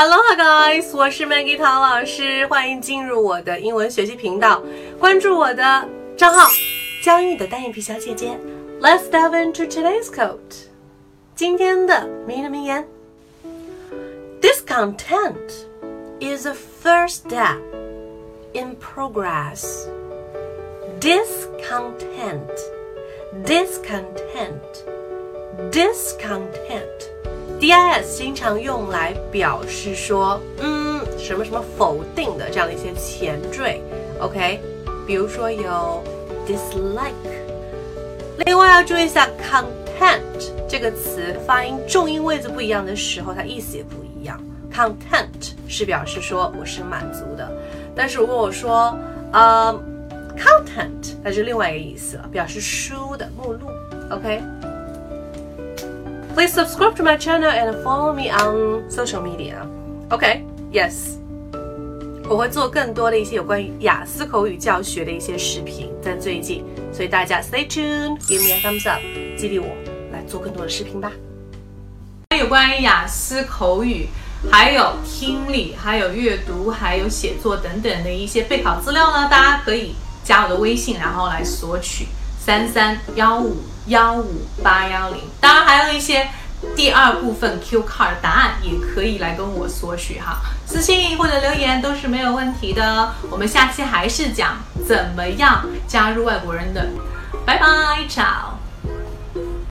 [0.00, 4.62] Hello guys，我是 Maggie 陶老师，欢迎进入我的英文学习频道，
[4.98, 6.48] 关注我的账号“
[7.02, 8.38] 教英语的单眼皮小姐姐”。
[8.80, 10.68] Let's dive into today's quote。
[11.34, 12.86] 今天的名人名言：
[14.40, 15.66] Discontent
[16.20, 17.58] is a first step
[18.52, 19.86] in progress.
[21.00, 22.50] Discontent,
[23.44, 24.60] discontent,
[25.70, 27.10] discontent.
[27.61, 33.79] Dis 经常用来表示说，嗯，什么什么否定的这样的一些前缀
[34.19, 34.59] ，OK？
[35.05, 36.03] 比如说有
[36.47, 37.11] dislike。
[38.47, 44.41] 另外要注意一下 content 这个词发音重音位置不一样的时候，它意思也不一样。
[44.73, 47.47] content 是表示说我是满足的，
[47.95, 48.97] 但是如果我说
[49.31, 49.79] 呃
[50.35, 53.67] content，那是另外一个意思了，表示书的目录
[54.09, 54.41] ，OK
[56.31, 59.67] ，OK？Please subscribe to my channel and follow me on social media.
[60.09, 60.43] Okay?
[60.71, 61.17] Yes.
[62.29, 69.01] 我会做更多的一些有关于雅思口语教学的一些视频，在最近，所以大家 stay tuned, give me a thumbs up，
[69.37, 69.67] 激励我
[70.13, 71.11] 来做更多的视频吧。
[72.39, 74.07] 有关于雅思口语，
[74.49, 79.93] 还有听力，还有阅读，还有写作等等的一些备考资料呢，大家可以
[80.23, 82.07] 加我的微信，然后来索取。
[82.43, 86.27] 三三幺五幺五八幺零，当然还有一些
[86.75, 93.13] 第二部分 Q card 答案也可以来跟我索取哈，私信或者留言都是没有问题的。
[93.29, 96.87] 我们下期还是讲怎么样加入外国人的，
[97.45, 97.67] 拜拜
[98.09, 98.70] ，ciao。